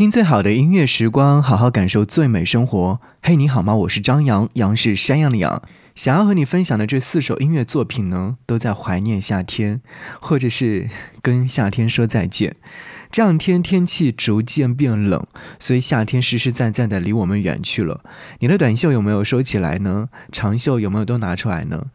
[0.00, 2.98] 听最好的音乐时光，好好感受最美生活。
[3.20, 3.74] 嘿，你好吗？
[3.74, 5.62] 我是张扬，杨是山羊的羊。
[5.94, 9.82] 想要和你分享的这四首音乐作品呢，都在怀念夏天，
[10.18, 10.88] 或者是
[11.20, 12.56] 跟夏天说再见。
[13.10, 15.26] 这两天天气逐渐变冷，
[15.58, 18.00] 所以夏天实实在在的离我们远去了。
[18.38, 20.08] 你的短袖有没有收起来呢？
[20.32, 21.88] 长袖有没有都拿出来呢？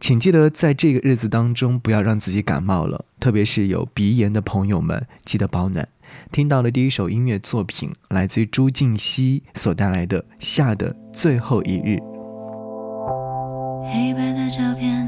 [0.00, 5.86] 请记得在这个日子当中，不要让自己感冒了，特别是有鼻炎的朋友们，记得保暖。
[6.32, 11.96] 听到的第一首音乐作品，来自于朱静熙所带来的《夏的最后一日》。
[13.84, 15.03] 黑白的照片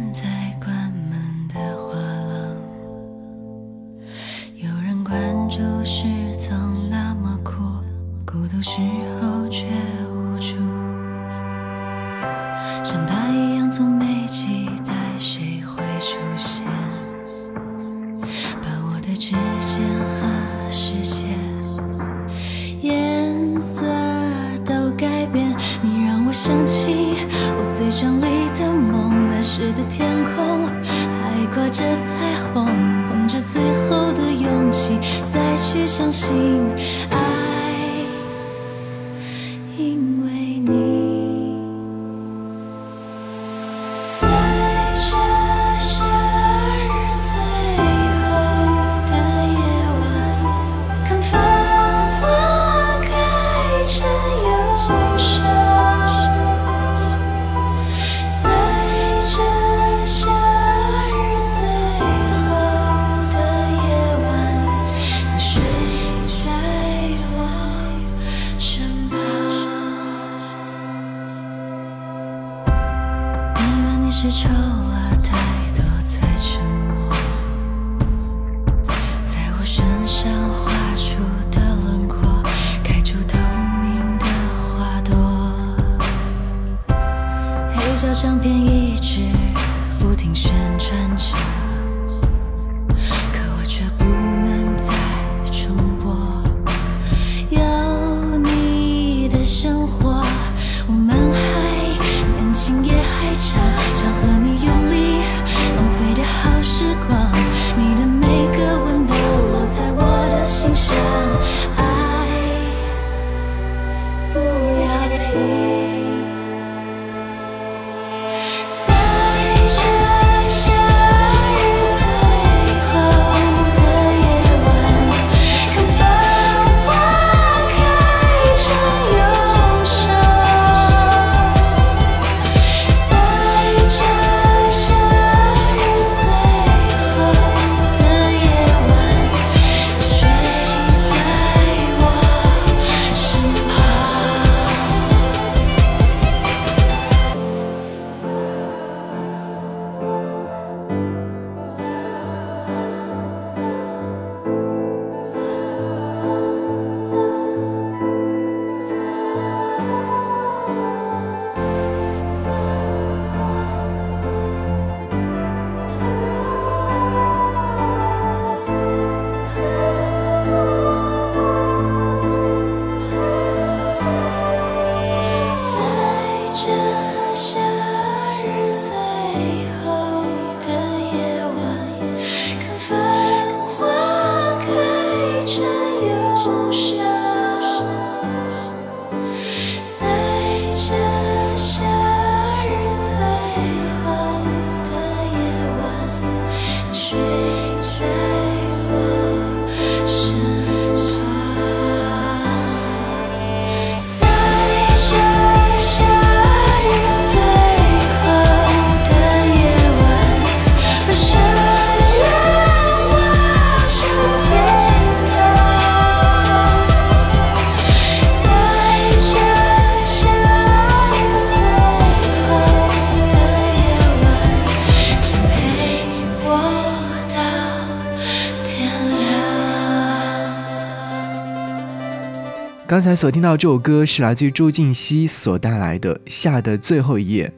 [232.89, 237.49] 刚才所听到这首歌是来自于朱静熙所带来的《夏的最后一夜》。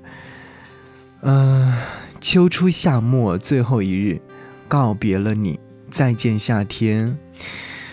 [1.21, 1.71] 嗯、
[2.19, 4.23] 秋初夏末最后一日，
[4.69, 5.61] 告别了你，
[5.91, 7.19] 再见夏天，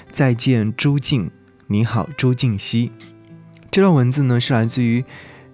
[0.10, 1.30] 再见朱静，
[1.68, 2.90] 你好朱静熙。
[3.70, 5.04] 这段文字呢是来自于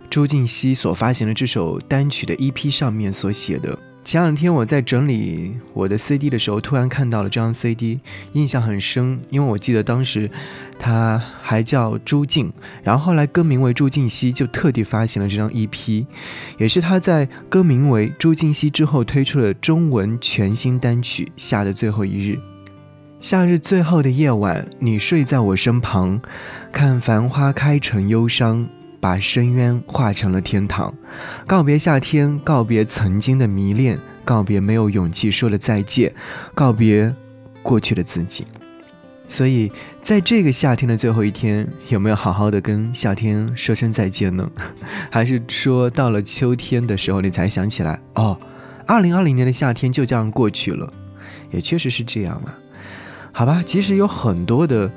[0.07, 3.79] 朱静熙所发行的这首单曲的 EP 上面所写的。
[4.03, 7.99] 前两天我在整理我的 CD 的时候，突然看到了这张 CD，
[8.33, 10.29] 印象很深，因为我记得当时
[10.79, 12.51] 他还叫朱静，
[12.83, 16.05] 然后后来更名为朱静熙，就特地发行了这张 EP，
[16.57, 22.33] 也是他在更名为朱静熙之后推出了中文全新单曲《夏的最后一日》。
[23.19, 26.19] 夏日最后的夜晚，你睡在我身旁，
[26.73, 28.67] 看繁花开成忧伤。
[29.01, 30.93] 把深渊化成了天堂，
[31.47, 36.13] 告别夏天，告别曾经的迷恋，告别没有勇气说的再见，
[36.53, 37.13] 告别
[37.63, 38.45] 过去的自己。
[39.27, 39.71] 所以，
[40.03, 44.49] 在这个夏天的最后一天，有没有好好的跟夏天说声再见呢？
[45.09, 48.37] 还是说到了秋天的时候，你才想起来哦，
[48.85, 50.93] 二零二零年的夏天就这样过去了？
[51.49, 52.55] 也确实是这样啊。
[53.31, 54.91] 好吧，其实有很多的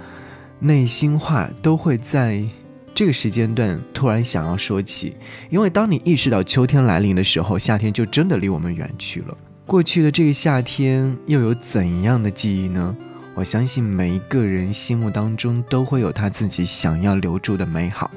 [0.59, 2.45] 内心话都会在。
[2.95, 5.17] 这个时间段突然想要说起，
[5.51, 9.37] 因为当你意识到秋天来临的时候，夏天就真的离我们远去了。
[9.67, 12.97] 过去的这个夏天又有怎样的记忆呢？
[13.35, 18.09] 我相信每一个人心目当中都会有他自己想要留住的美好。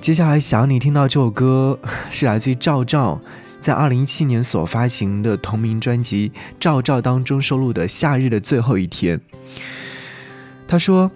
[0.00, 1.78] 接下来想你听到这首歌
[2.10, 3.20] 是来自于赵照
[3.60, 9.16] 在二零一七年所发行的同名专辑《赵照》当中收录的《夏日的最后一天》。
[10.66, 11.08] 他说。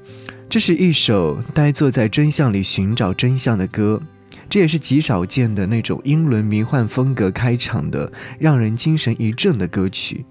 [0.51, 4.03] 这是一首呆坐在真相里寻找真相的歌，
[4.49, 10.27] 这也是极少见的那种英伦迷幻风格开场的，让人精神一振的歌曲。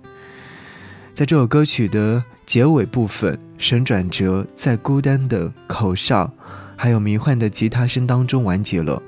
[1.13, 6.29] 在这首歌曲的结尾部分，神转折在孤单的口哨，
[6.75, 9.01] 还有迷幻的吉他声当中完结了。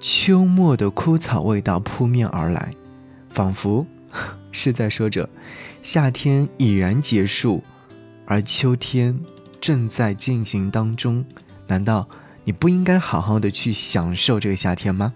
[0.00, 2.70] 秋末的枯草味道扑面而来，
[3.28, 3.86] 仿佛
[4.50, 5.28] 是在说着
[5.82, 7.62] 夏天已然结束，
[8.24, 9.14] 而秋天。
[9.64, 11.24] 正在进行当中，
[11.66, 12.06] 难道
[12.44, 15.14] 你不应该好好的去享受这个夏天吗？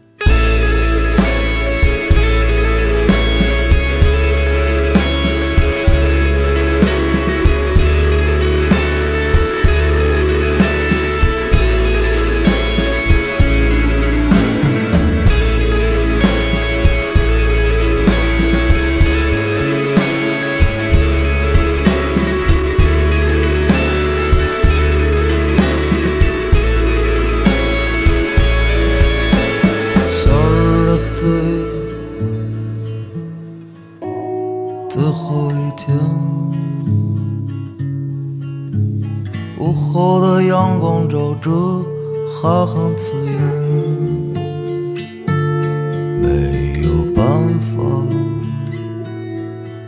[46.28, 47.24] 没有办
[47.58, 47.80] 法，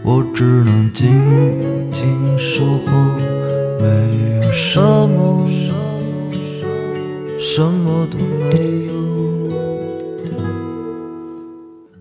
[0.03, 1.07] 我只能静
[1.91, 2.91] 静守候。
[3.79, 3.87] 没
[4.43, 5.47] 有什么，
[7.39, 8.93] 什么都没有。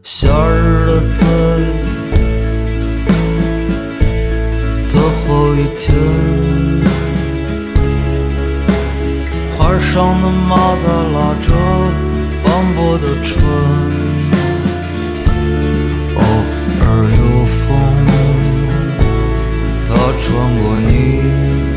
[0.03, 1.25] 夏日的最
[4.87, 5.87] 最后一天。
[9.91, 10.83] 上的马在
[11.13, 11.47] 拉着
[12.43, 13.33] 斑驳的唇，
[17.69, 17.77] 风，
[19.85, 21.68] 它穿过你。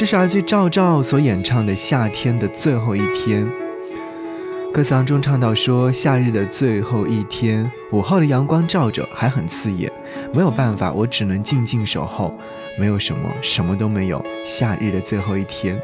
[0.00, 3.46] 这是来自赵照所演唱的《夏天的最后一天》。
[4.72, 9.92] 歌词当中唱到说：“夏日的最后一天，午后的阳光照着，还很刺眼。
[10.32, 12.34] 没有办法，我只能静静守候。
[12.78, 14.24] 没有什么，什么都没有。
[14.42, 15.78] 夏日的最后一天。”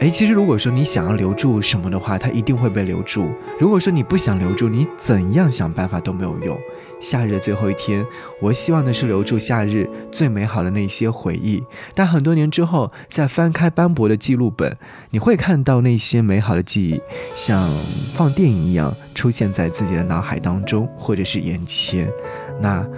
[0.00, 3.30] 哎，其实如果说你想要留住什么的话，它一定会被留住。
[3.58, 6.58] 如果说你不想留住，你怎样想办法都没有用。
[7.00, 8.02] 夏日的最后一天，
[8.40, 11.62] 我希望的是留住夏日最美好的那些回忆。
[11.94, 14.74] 但很多年之后，再翻开斑驳的记录本，
[15.10, 17.00] 你会看到那些美好的记忆，
[17.36, 17.70] 像
[18.14, 22.10] 放电影一样出现在自己的脑海当中，或者是眼前，
[22.58, 22.88] 那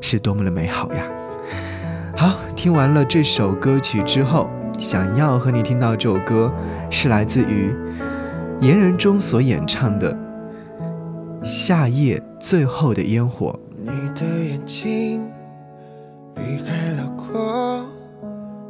[0.00, 1.04] 是多么的美好呀！
[2.16, 4.48] 好，听完了这首歌曲之后。
[4.78, 6.52] 想要和你听到这首歌，
[6.90, 7.74] 是来自于
[8.60, 10.14] 言人中所演唱的
[11.44, 13.58] 《夏夜最后的烟火》。
[13.78, 15.26] 你的眼睛
[16.34, 17.86] 避开了光，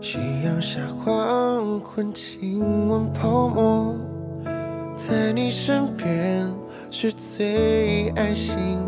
[0.00, 3.94] 夕阳下黄昏，亲吻泡沫，
[4.94, 6.46] 在你身边
[6.90, 8.78] 是最安心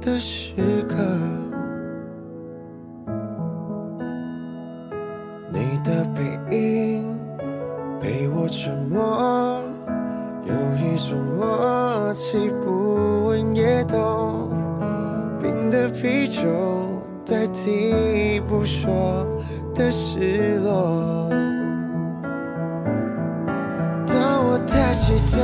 [0.00, 0.52] 的时
[0.88, 0.96] 刻。
[5.52, 7.18] 你的背影
[8.00, 9.62] 陪我沉默，
[10.46, 14.48] 有一种默契，不问也懂。
[15.42, 16.42] 冰的啤酒
[17.26, 19.26] 代替不说
[19.74, 21.28] 的失落。
[24.06, 25.36] 当我抬起头，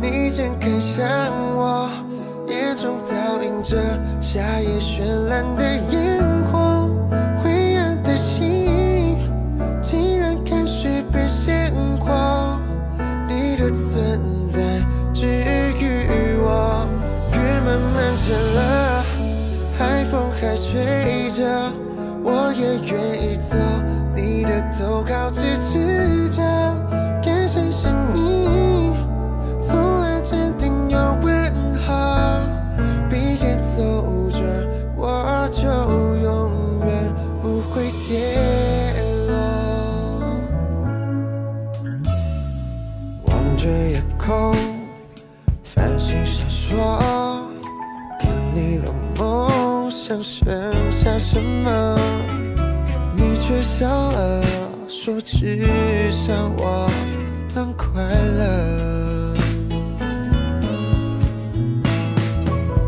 [0.00, 1.06] 你正看向
[1.54, 1.90] 我，
[2.48, 3.76] 眼中倒映着
[4.22, 5.65] 夏夜绚烂的
[21.36, 21.70] 着，
[22.24, 23.58] 我也愿意做
[24.14, 25.85] 你的头号支持
[51.36, 51.98] 什么？
[53.14, 54.42] 你却笑了，
[54.88, 56.90] 说只想我
[57.54, 58.02] 能快
[58.38, 59.34] 乐。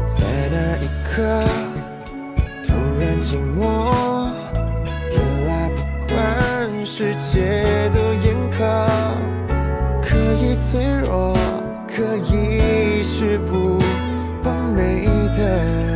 [0.09, 1.45] 在那一刻，
[2.64, 4.33] 突然寂寞。
[5.12, 6.17] 原来不管
[6.87, 8.64] 世界多严苛，
[10.00, 11.37] 可以脆弱，
[11.87, 13.78] 可以是不
[14.43, 15.05] 完美
[15.37, 15.88] 的。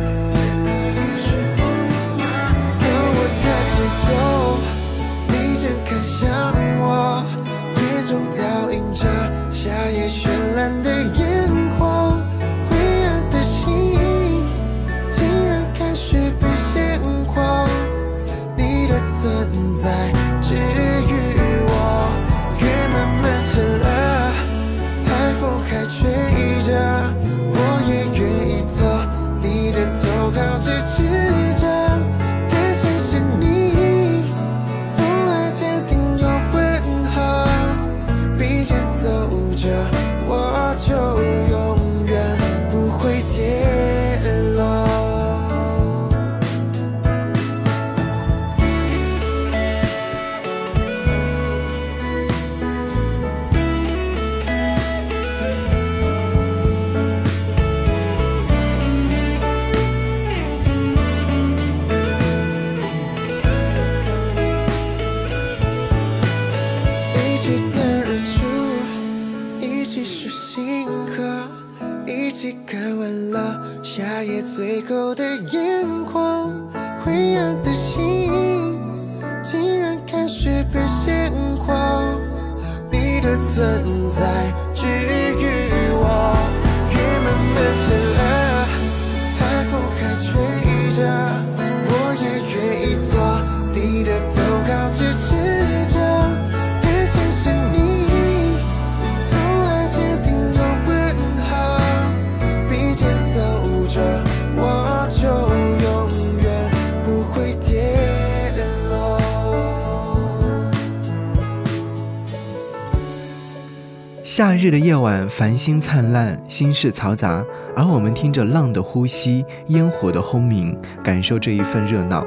[114.35, 122.25] 夏日的夜晚，繁星灿烂，心事嘈杂，而我们听着浪的呼吸，烟火的轰鸣，感受这一份热闹。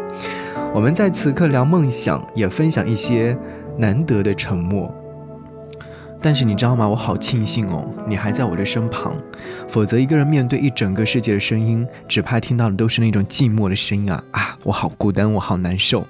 [0.73, 3.37] 我们在此刻聊梦想，也分享一些
[3.77, 4.89] 难得的沉默。
[6.23, 6.89] 但是你知道吗？
[6.89, 9.17] 我好庆幸哦，你还在我的身旁。
[9.67, 14.57] 否则，一个人面对一整个世界的声音，只怕听到的都是那种寂寞的声音啊啊！
[14.63, 16.07] 我好孤单，我好难受。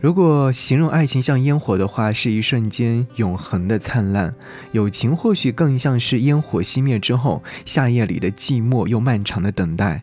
[0.00, 4.30] 如果形容爱情像烟火的话，是一瞬间永恒的灿烂；
[4.72, 10.00] 友情或许更像是烟火熄灭之后，夏夜里的寂寞又漫长的等待。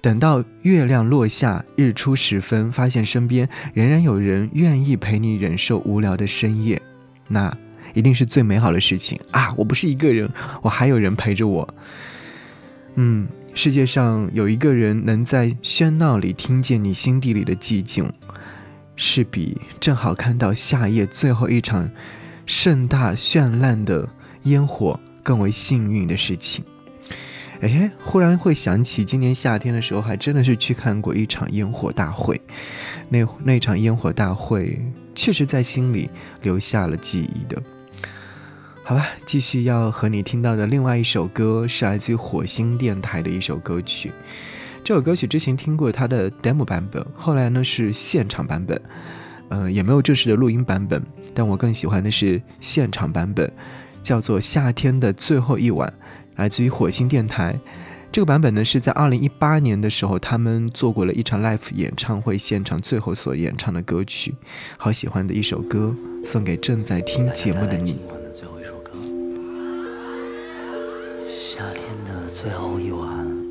[0.00, 6.80] 等到月亮落下，日出时分，发现身边仍然有人愿意陪你忍受无聊的深夜，
[7.28, 7.54] 那
[7.94, 9.52] 一定是最美好的事情啊！
[9.56, 10.30] 我不是一个人，
[10.62, 11.74] 我还有人陪着我。
[12.96, 18.04] 嗯，世界上有一个人能在喧闹里听见你心底里的寂静。
[18.96, 21.90] 是比正好看到夏夜最后一场
[22.46, 24.08] 盛大绚烂的
[24.44, 26.64] 烟火更为幸运的事情。
[27.60, 32.40] 哎，忽然会想起今年夏天的时候，还真的是去看过一场烟火大会。
[33.08, 34.80] 那那场烟火大会
[35.14, 36.10] 确实在心里
[36.42, 37.62] 留下了记忆的。
[38.82, 44.12] 好吧，继续要和你听到的另外一首歌是来自于火星电台的一首歌曲。
[44.84, 48.78] 这首歌曲之前听过它的 demo 版本，后来呢是现场版本，
[49.48, 53.50] 呃，也没有正式的录音版本，但我更喜欢的是现场版本，
[54.02, 55.88] 叫做《夏天的最后一晚》，
[56.36, 57.58] 来自于火星电台。
[58.12, 64.34] 这个版本呢是在二零一八年的时候，他们做过了一场 live 演唱会现场最后所演唱的歌曲，
[64.76, 67.96] 好喜欢的一首歌，送给正在听节目的你。
[71.26, 73.43] 夏天的最后一晚。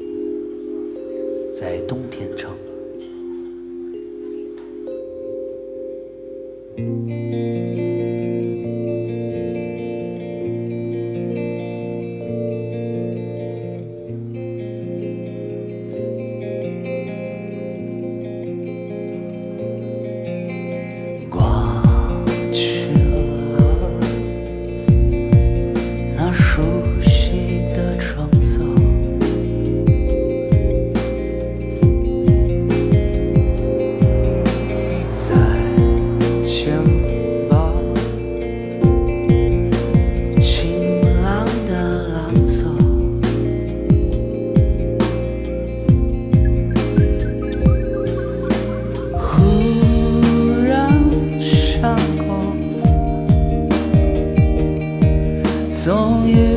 [1.53, 2.51] 在冬天唱。
[56.14, 56.52] all you.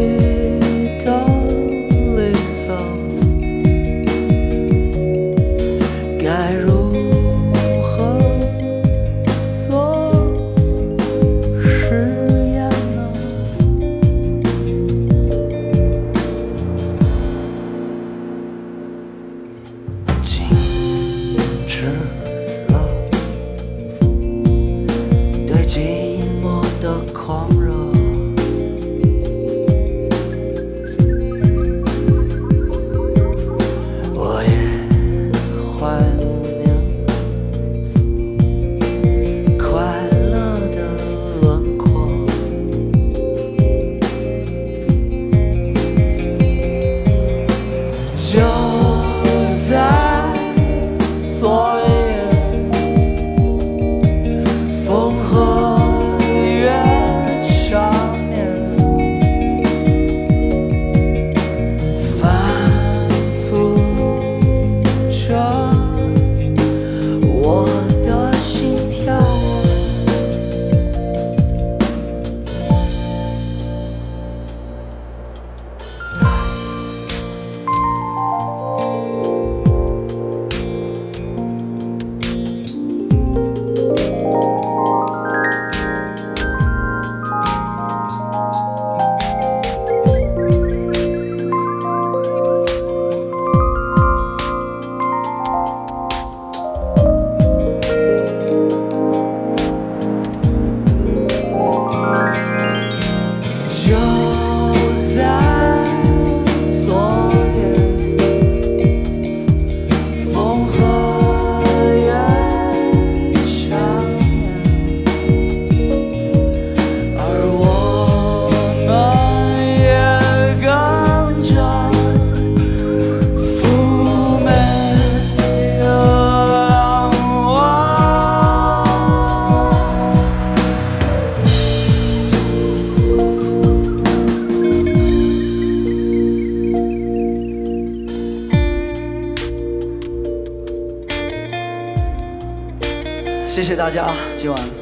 [143.97, 144.76] 家，今晚